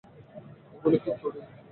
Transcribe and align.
এগুলো 0.75 0.97
কি 1.03 1.11
চুড়ি? 1.19 1.39